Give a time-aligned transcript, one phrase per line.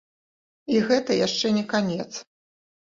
[0.77, 2.11] І гэта яшчэ не канец.